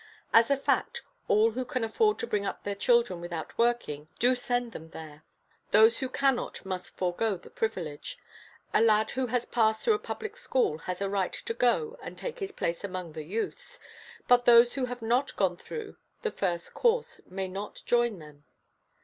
As 0.33 0.49
a 0.49 0.57
fact, 0.57 1.03
all 1.27 1.51
who 1.51 1.63
can 1.63 1.83
afford 1.83 2.17
to 2.17 2.25
bring 2.25 2.43
up 2.43 2.63
their 2.63 2.73
children 2.73 3.21
without 3.21 3.55
working 3.59 4.07
do 4.17 4.33
send 4.33 4.71
them 4.71 4.89
there: 4.89 5.21
those 5.69 5.99
who 5.99 6.09
cannot 6.09 6.65
must 6.65 6.97
forego 6.97 7.37
the 7.37 7.51
privilege. 7.51 8.17
A 8.73 8.81
lad 8.81 9.11
who 9.11 9.27
has 9.27 9.45
passed 9.45 9.85
through 9.85 9.93
a 9.93 9.99
public 9.99 10.37
school 10.37 10.79
has 10.89 11.01
a 11.03 11.07
right 11.07 11.33
to 11.33 11.53
go 11.53 11.99
and 12.01 12.17
take 12.17 12.39
his 12.39 12.51
place 12.53 12.83
among 12.83 13.13
the 13.13 13.23
youths, 13.25 13.79
but 14.27 14.45
those 14.45 14.73
who 14.73 14.85
have 14.85 15.03
not 15.03 15.35
gone 15.35 15.55
through 15.55 15.97
the 16.23 16.31
first 16.31 16.73
course 16.73 17.21
may 17.29 17.47
not 17.47 17.83
join 17.85 18.17
them. 18.17 18.43